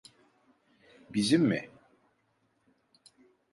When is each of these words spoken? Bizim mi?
Bizim 1.13 1.43
mi? 1.47 1.69